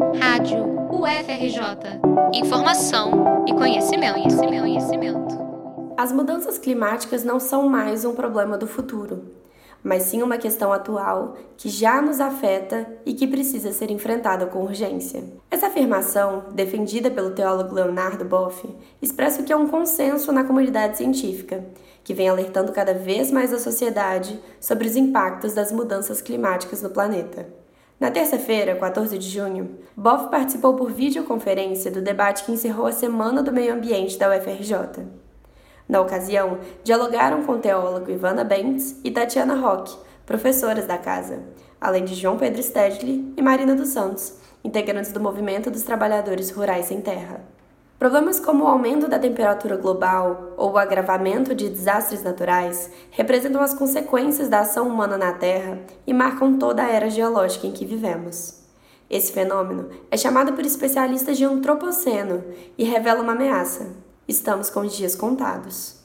Rádio 0.00 0.64
UFRJ. 0.90 2.00
Informação 2.32 3.44
e 3.46 3.52
conhecimento, 3.52 4.14
conhecimento, 4.14 4.60
conhecimento. 4.62 5.38
As 5.94 6.10
mudanças 6.10 6.56
climáticas 6.56 7.22
não 7.22 7.38
são 7.38 7.68
mais 7.68 8.06
um 8.06 8.14
problema 8.14 8.56
do 8.56 8.66
futuro, 8.66 9.34
mas 9.84 10.04
sim 10.04 10.22
uma 10.22 10.38
questão 10.38 10.72
atual 10.72 11.36
que 11.54 11.68
já 11.68 12.00
nos 12.00 12.18
afeta 12.18 12.86
e 13.04 13.12
que 13.12 13.26
precisa 13.26 13.72
ser 13.72 13.90
enfrentada 13.90 14.46
com 14.46 14.62
urgência. 14.62 15.22
Essa 15.50 15.66
afirmação, 15.66 16.44
defendida 16.52 17.10
pelo 17.10 17.32
teólogo 17.32 17.74
Leonardo 17.74 18.24
Boff, 18.24 18.66
expressa 19.02 19.42
o 19.42 19.44
que 19.44 19.52
é 19.52 19.56
um 19.56 19.68
consenso 19.68 20.32
na 20.32 20.44
comunidade 20.44 20.96
científica, 20.96 21.62
que 22.02 22.14
vem 22.14 22.26
alertando 22.26 22.72
cada 22.72 22.94
vez 22.94 23.30
mais 23.30 23.52
a 23.52 23.58
sociedade 23.58 24.40
sobre 24.58 24.88
os 24.88 24.96
impactos 24.96 25.52
das 25.52 25.70
mudanças 25.70 26.22
climáticas 26.22 26.80
no 26.80 26.88
planeta. 26.88 27.59
Na 28.00 28.10
terça-feira, 28.10 28.74
14 28.76 29.18
de 29.18 29.28
junho, 29.28 29.78
Boff 29.94 30.30
participou 30.30 30.74
por 30.74 30.90
videoconferência 30.90 31.90
do 31.90 32.00
debate 32.00 32.44
que 32.44 32.50
encerrou 32.50 32.86
a 32.86 32.92
Semana 32.92 33.42
do 33.42 33.52
Meio 33.52 33.74
Ambiente 33.74 34.18
da 34.18 34.34
UFRJ. 34.34 35.04
Na 35.86 36.00
ocasião, 36.00 36.60
dialogaram 36.82 37.42
com 37.42 37.52
o 37.52 37.58
teólogo 37.58 38.10
Ivana 38.10 38.42
Bentes 38.42 38.98
e 39.04 39.10
Tatiana 39.10 39.54
Roque, 39.54 39.98
professoras 40.24 40.86
da 40.86 40.96
casa, 40.96 41.42
além 41.78 42.06
de 42.06 42.14
João 42.14 42.38
Pedro 42.38 42.62
Stedley 42.62 43.34
e 43.36 43.42
Marina 43.42 43.74
dos 43.74 43.88
Santos, 43.88 44.32
integrantes 44.64 45.12
do 45.12 45.20
Movimento 45.20 45.70
dos 45.70 45.82
Trabalhadores 45.82 46.50
Rurais 46.50 46.86
Sem 46.86 47.02
Terra. 47.02 47.44
Problemas 48.00 48.40
como 48.40 48.64
o 48.64 48.66
aumento 48.66 49.06
da 49.06 49.18
temperatura 49.18 49.76
global 49.76 50.54
ou 50.56 50.72
o 50.72 50.78
agravamento 50.78 51.54
de 51.54 51.68
desastres 51.68 52.22
naturais 52.22 52.90
representam 53.10 53.60
as 53.60 53.74
consequências 53.74 54.48
da 54.48 54.60
ação 54.60 54.88
humana 54.88 55.18
na 55.18 55.34
Terra 55.34 55.78
e 56.06 56.14
marcam 56.14 56.56
toda 56.56 56.82
a 56.82 56.88
era 56.88 57.10
geológica 57.10 57.66
em 57.66 57.72
que 57.72 57.84
vivemos. 57.84 58.62
Esse 59.10 59.30
fenômeno 59.30 59.90
é 60.10 60.16
chamado 60.16 60.54
por 60.54 60.64
especialistas 60.64 61.36
de 61.36 61.44
antropoceno 61.44 62.42
e 62.78 62.84
revela 62.84 63.20
uma 63.20 63.32
ameaça. 63.32 63.88
Estamos 64.26 64.70
com 64.70 64.80
os 64.80 64.96
dias 64.96 65.14
contados. 65.14 66.00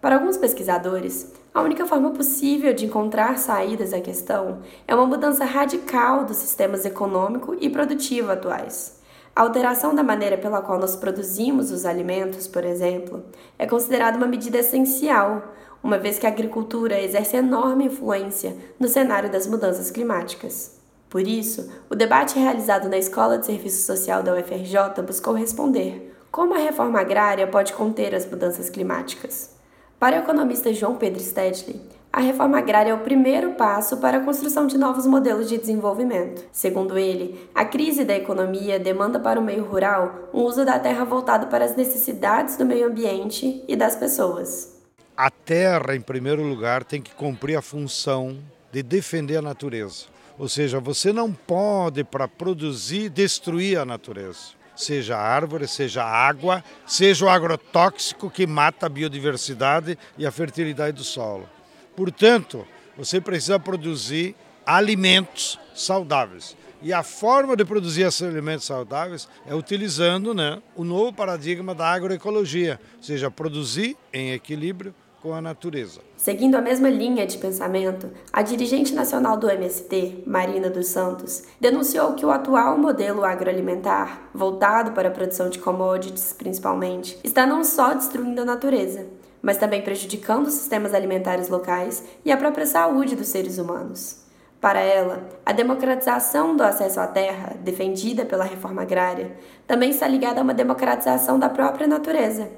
Para 0.00 0.14
alguns 0.14 0.36
pesquisadores, 0.36 1.32
a 1.52 1.62
única 1.62 1.84
forma 1.84 2.12
possível 2.12 2.72
de 2.72 2.86
encontrar 2.86 3.38
saídas 3.38 3.92
à 3.92 4.00
questão 4.00 4.60
é 4.86 4.94
uma 4.94 5.06
mudança 5.06 5.44
radical 5.44 6.24
dos 6.24 6.36
sistemas 6.36 6.84
econômico 6.84 7.56
e 7.60 7.68
produtivo 7.68 8.30
atuais 8.30 9.02
a 9.36 9.42
alteração 9.42 9.94
da 9.94 10.02
maneira 10.02 10.38
pela 10.38 10.62
qual 10.62 10.78
nós 10.78 10.94
produzimos 10.94 11.72
os 11.72 11.84
alimentos, 11.84 12.46
por 12.46 12.64
exemplo, 12.64 13.24
é 13.58 13.66
considerada 13.66 14.16
uma 14.16 14.28
medida 14.28 14.58
essencial, 14.58 15.54
uma 15.82 15.98
vez 15.98 16.18
que 16.18 16.26
a 16.26 16.30
agricultura 16.30 17.00
exerce 17.00 17.36
enorme 17.36 17.86
influência 17.86 18.56
no 18.78 18.86
cenário 18.86 19.30
das 19.30 19.46
mudanças 19.46 19.90
climáticas. 19.90 20.78
Por 21.10 21.26
isso, 21.26 21.68
o 21.90 21.96
debate 21.96 22.38
realizado 22.38 22.88
na 22.88 22.96
Escola 22.96 23.36
de 23.36 23.46
Serviço 23.46 23.84
Social 23.84 24.22
da 24.22 24.34
UFRJ 24.34 25.02
buscou 25.04 25.34
responder 25.34 26.12
como 26.30 26.54
a 26.54 26.58
reforma 26.58 27.00
agrária 27.00 27.46
pode 27.46 27.72
conter 27.72 28.14
as 28.14 28.26
mudanças 28.26 28.70
climáticas. 28.70 29.50
Para 29.98 30.16
o 30.16 30.18
economista 30.20 30.72
João 30.72 30.96
Pedro 30.96 31.20
Stedley, 31.20 31.80
a 32.14 32.20
reforma 32.20 32.58
agrária 32.58 32.92
é 32.92 32.94
o 32.94 33.00
primeiro 33.00 33.54
passo 33.54 33.96
para 33.96 34.18
a 34.18 34.20
construção 34.20 34.68
de 34.68 34.78
novos 34.78 35.04
modelos 35.04 35.48
de 35.48 35.58
desenvolvimento. 35.58 36.44
Segundo 36.52 36.96
ele, 36.96 37.50
a 37.52 37.64
crise 37.64 38.04
da 38.04 38.14
economia 38.14 38.78
demanda 38.78 39.18
para 39.18 39.40
o 39.40 39.42
meio 39.42 39.64
rural 39.64 40.30
um 40.32 40.42
uso 40.42 40.64
da 40.64 40.78
terra 40.78 41.04
voltado 41.04 41.48
para 41.48 41.64
as 41.64 41.74
necessidades 41.74 42.56
do 42.56 42.64
meio 42.64 42.86
ambiente 42.86 43.64
e 43.66 43.74
das 43.74 43.96
pessoas. 43.96 44.80
A 45.16 45.28
terra, 45.28 45.96
em 45.96 46.00
primeiro 46.00 46.44
lugar, 46.44 46.84
tem 46.84 47.02
que 47.02 47.12
cumprir 47.12 47.56
a 47.56 47.62
função 47.62 48.38
de 48.70 48.80
defender 48.80 49.38
a 49.38 49.42
natureza. 49.42 50.04
Ou 50.38 50.48
seja, 50.48 50.78
você 50.78 51.12
não 51.12 51.32
pode, 51.32 52.04
para 52.04 52.28
produzir, 52.28 53.08
destruir 53.08 53.76
a 53.76 53.84
natureza. 53.84 54.54
Seja 54.76 55.16
árvore, 55.16 55.66
seja 55.66 56.04
água, 56.04 56.62
seja 56.86 57.26
o 57.26 57.28
agrotóxico 57.28 58.30
que 58.30 58.46
mata 58.46 58.86
a 58.86 58.88
biodiversidade 58.88 59.98
e 60.16 60.24
a 60.24 60.30
fertilidade 60.30 60.96
do 60.96 61.02
solo. 61.02 61.48
Portanto, 61.96 62.66
você 62.96 63.20
precisa 63.20 63.58
produzir 63.58 64.34
alimentos 64.66 65.58
saudáveis. 65.74 66.56
E 66.82 66.92
a 66.92 67.02
forma 67.02 67.56
de 67.56 67.64
produzir 67.64 68.02
esses 68.02 68.22
alimentos 68.22 68.66
saudáveis 68.66 69.28
é 69.46 69.54
utilizando 69.54 70.34
né, 70.34 70.62
o 70.76 70.84
novo 70.84 71.12
paradigma 71.12 71.74
da 71.74 71.86
agroecologia, 71.86 72.78
ou 72.96 73.02
seja, 73.02 73.30
produzir 73.30 73.96
em 74.12 74.32
equilíbrio 74.32 74.94
com 75.24 75.32
a 75.32 75.40
natureza. 75.40 76.02
Seguindo 76.18 76.54
a 76.54 76.60
mesma 76.60 76.90
linha 76.90 77.26
de 77.26 77.38
pensamento, 77.38 78.10
a 78.30 78.42
dirigente 78.42 78.92
nacional 78.94 79.38
do 79.38 79.48
MST, 79.48 80.22
Marina 80.26 80.68
dos 80.68 80.88
Santos, 80.88 81.44
denunciou 81.58 82.12
que 82.12 82.26
o 82.26 82.30
atual 82.30 82.76
modelo 82.76 83.24
agroalimentar, 83.24 84.28
voltado 84.34 84.92
para 84.92 85.08
a 85.08 85.10
produção 85.10 85.48
de 85.48 85.58
commodities 85.58 86.34
principalmente, 86.34 87.18
está 87.24 87.46
não 87.46 87.64
só 87.64 87.94
destruindo 87.94 88.42
a 88.42 88.44
natureza, 88.44 89.06
mas 89.40 89.56
também 89.56 89.80
prejudicando 89.80 90.48
os 90.48 90.54
sistemas 90.54 90.92
alimentares 90.92 91.48
locais 91.48 92.04
e 92.22 92.30
a 92.30 92.36
própria 92.36 92.66
saúde 92.66 93.16
dos 93.16 93.28
seres 93.28 93.56
humanos. 93.56 94.22
Para 94.60 94.80
ela, 94.80 95.26
a 95.44 95.52
democratização 95.52 96.54
do 96.54 96.62
acesso 96.62 97.00
à 97.00 97.06
terra, 97.06 97.56
defendida 97.62 98.26
pela 98.26 98.44
reforma 98.44 98.82
agrária, 98.82 99.32
também 99.66 99.88
está 99.88 100.06
ligada 100.06 100.40
a 100.40 100.44
uma 100.44 100.54
democratização 100.54 101.38
da 101.38 101.48
própria 101.48 101.86
natureza, 101.86 102.50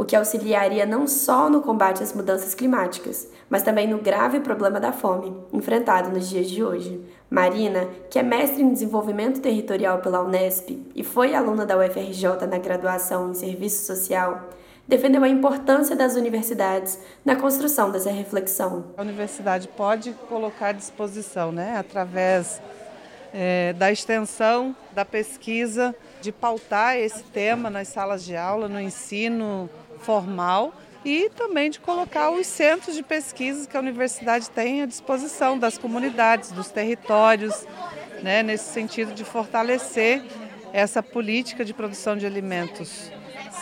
o 0.00 0.04
que 0.06 0.16
auxiliaria 0.16 0.86
não 0.86 1.06
só 1.06 1.50
no 1.50 1.60
combate 1.60 2.02
às 2.02 2.14
mudanças 2.14 2.54
climáticas, 2.54 3.28
mas 3.50 3.62
também 3.62 3.86
no 3.86 3.98
grave 3.98 4.40
problema 4.40 4.80
da 4.80 4.92
fome, 4.92 5.36
enfrentado 5.52 6.08
nos 6.08 6.26
dias 6.26 6.48
de 6.48 6.64
hoje. 6.64 7.04
Marina, 7.28 7.86
que 8.08 8.18
é 8.18 8.22
mestre 8.22 8.62
em 8.62 8.72
desenvolvimento 8.72 9.42
territorial 9.42 9.98
pela 9.98 10.22
Unesp 10.22 10.70
e 10.94 11.04
foi 11.04 11.34
aluna 11.34 11.66
da 11.66 11.76
UFRJ 11.76 12.46
na 12.48 12.56
graduação 12.56 13.30
em 13.30 13.34
serviço 13.34 13.84
social, 13.84 14.48
defendeu 14.88 15.22
a 15.22 15.28
importância 15.28 15.94
das 15.94 16.16
universidades 16.16 16.98
na 17.22 17.36
construção 17.36 17.90
dessa 17.90 18.10
reflexão. 18.10 18.86
A 18.96 19.02
universidade 19.02 19.68
pode 19.68 20.14
colocar 20.30 20.68
à 20.68 20.72
disposição, 20.72 21.52
né, 21.52 21.76
através 21.76 22.58
é, 23.34 23.74
da 23.74 23.92
extensão, 23.92 24.74
da 24.92 25.04
pesquisa, 25.04 25.94
de 26.22 26.32
pautar 26.32 26.96
esse 26.96 27.22
tema 27.22 27.68
nas 27.68 27.88
salas 27.88 28.24
de 28.24 28.34
aula, 28.34 28.66
no 28.66 28.80
ensino 28.80 29.68
formal 30.00 30.72
e 31.04 31.30
também 31.30 31.70
de 31.70 31.80
colocar 31.80 32.30
os 32.30 32.46
centros 32.46 32.94
de 32.94 33.02
pesquisa 33.02 33.66
que 33.68 33.76
a 33.76 33.80
universidade 33.80 34.50
tem 34.50 34.82
à 34.82 34.86
disposição 34.86 35.58
das 35.58 35.78
comunidades, 35.78 36.52
dos 36.52 36.70
territórios, 36.70 37.66
né, 38.22 38.42
nesse 38.42 38.72
sentido 38.72 39.14
de 39.14 39.24
fortalecer 39.24 40.22
essa 40.72 41.02
política 41.02 41.64
de 41.64 41.72
produção 41.72 42.16
de 42.16 42.26
alimentos 42.26 43.10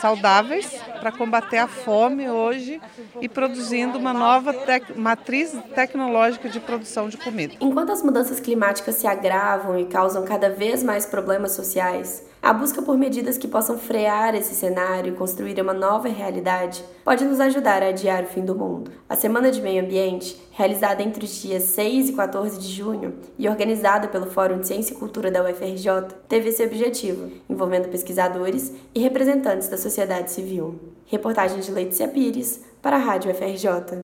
saudáveis 0.00 0.70
para 1.00 1.10
combater 1.10 1.58
a 1.58 1.66
fome 1.66 2.28
hoje 2.28 2.80
e 3.20 3.28
produzindo 3.28 3.98
uma 3.98 4.12
nova 4.12 4.52
tec 4.52 4.96
matriz 4.96 5.56
tecnológica 5.74 6.48
de 6.48 6.60
produção 6.60 7.08
de 7.08 7.16
comida. 7.16 7.54
Enquanto 7.60 7.90
as 7.90 8.02
mudanças 8.02 8.38
climáticas 8.38 8.96
se 8.96 9.06
agravam 9.06 9.78
e 9.78 9.86
causam 9.86 10.24
cada 10.24 10.50
vez 10.50 10.82
mais 10.82 11.04
problemas 11.06 11.52
sociais, 11.52 12.27
a 12.40 12.52
busca 12.52 12.80
por 12.80 12.96
medidas 12.96 13.36
que 13.36 13.48
possam 13.48 13.76
frear 13.76 14.34
esse 14.34 14.54
cenário 14.54 15.12
e 15.12 15.16
construir 15.16 15.60
uma 15.60 15.72
nova 15.72 16.08
realidade 16.08 16.84
pode 17.04 17.24
nos 17.24 17.40
ajudar 17.40 17.82
a 17.82 17.88
adiar 17.88 18.22
o 18.22 18.26
fim 18.26 18.44
do 18.44 18.54
mundo. 18.54 18.90
A 19.08 19.16
Semana 19.16 19.50
de 19.50 19.60
Meio 19.60 19.82
Ambiente, 19.82 20.40
realizada 20.52 21.02
entre 21.02 21.24
os 21.24 21.42
dias 21.42 21.64
6 21.64 22.10
e 22.10 22.12
14 22.12 22.58
de 22.58 22.68
junho 22.68 23.14
e 23.38 23.48
organizada 23.48 24.08
pelo 24.08 24.30
Fórum 24.30 24.60
de 24.60 24.68
Ciência 24.68 24.94
e 24.94 24.96
Cultura 24.96 25.30
da 25.30 25.42
UFRJ, 25.42 26.14
teve 26.28 26.50
esse 26.50 26.64
objetivo, 26.64 27.30
envolvendo 27.50 27.88
pesquisadores 27.88 28.72
e 28.94 29.00
representantes 29.00 29.68
da 29.68 29.76
sociedade 29.76 30.30
civil. 30.30 30.78
Reportagem 31.06 31.60
de 31.60 31.72
Letícia 31.72 32.06
Pires 32.06 32.62
para 32.80 32.96
a 32.96 33.00
Rádio 33.00 33.30
UFRJ. 33.32 34.00